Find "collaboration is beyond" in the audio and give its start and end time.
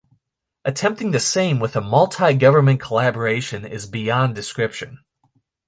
2.79-4.33